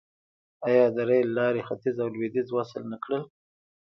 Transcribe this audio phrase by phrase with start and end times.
[0.67, 3.23] آیا د ریل لارې ختیځ او لویدیځ وصل نه کړل؟